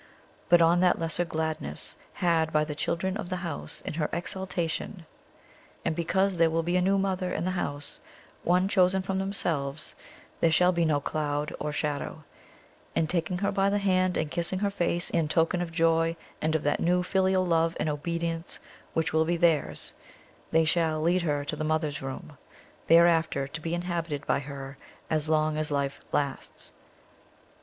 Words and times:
But 0.49 0.63
on 0.63 0.79
that 0.79 0.97
lesser 0.97 1.23
gladness 1.25 1.95
had 2.13 2.51
by 2.51 2.63
the 2.63 2.73
children 2.73 3.15
of 3.17 3.29
the 3.29 3.35
house 3.45 3.81
in 3.81 3.93
her 3.93 4.09
exaltation, 4.11 5.05
and 5.85 5.95
because 5.95 6.37
there 6.37 6.49
will 6.49 6.63
be 6.63 6.75
a 6.75 6.81
new 6.81 6.97
mother 6.97 7.31
in 7.31 7.45
the 7.45 7.51
house 7.51 7.99
one 8.43 8.67
chosen 8.67 9.03
from 9.03 9.19
themselves 9.19 9.93
there 10.39 10.49
shall 10.49 10.71
be 10.71 10.85
no 10.85 10.99
cloud 10.99 11.53
or 11.59 11.71
shadow; 11.71 12.23
and, 12.95 13.11
taking 13.11 13.37
her 13.37 13.51
by 13.51 13.69
the 13.69 13.77
hand, 13.77 14.17
and 14.17 14.31
kissing 14.31 14.57
her 14.57 14.71
face 14.71 15.11
in 15.11 15.27
token 15.27 15.61
of 15.61 15.71
joy, 15.71 16.15
and 16.41 16.55
of 16.55 16.63
that 16.63 16.79
new 16.79 17.03
filial 17.03 17.45
love 17.45 17.77
and 17.79 17.87
obedience 17.87 18.57
which 18.95 19.13
will 19.13 19.23
be 19.25 19.37
theirs, 19.37 19.93
they 20.49 20.65
shall 20.65 20.99
lead 20.99 21.21
her 21.21 21.45
to 21.45 21.55
the 21.55 21.63
Mother's 21.63 22.01
Room, 22.01 22.39
thereafter 22.87 23.47
to 23.47 23.61
be 23.61 23.75
inhabited 23.75 24.25
by 24.25 24.39
her 24.39 24.79
as 25.11 25.29
long 25.29 25.57
as 25.57 25.69
life 25.69 26.01
lasts. 26.11 26.71